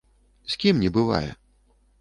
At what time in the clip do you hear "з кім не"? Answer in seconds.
0.53-0.89